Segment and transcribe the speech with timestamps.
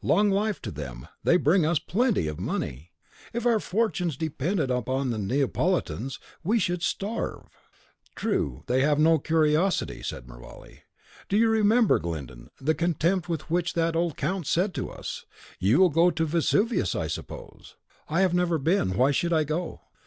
[0.00, 2.92] Long life to them, they bring us plenty of money!
[3.34, 7.42] If our fortunes depended on the Neapolitans, we should starve."
[8.14, 10.78] "True, they have no curiosity," said Mervale.
[11.28, 15.26] "Do you remember, Glyndon, the contempt with which that old count said to us,
[15.58, 17.76] 'You will go to Vesuvius, I suppose?
[18.08, 19.82] I have never been; why should I go?